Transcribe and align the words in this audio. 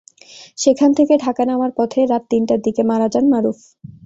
সেখান 0.57 0.89
থেকে 0.97 1.13
ঢাকা 1.17 1.43
নেওয়ার 1.45 1.71
পথে 1.77 1.99
রাত 2.03 2.23
তিনটার 2.31 2.59
দিকে 2.65 2.81
মারা 2.89 3.07
যান 3.13 3.25
মারুফ। 3.33 3.57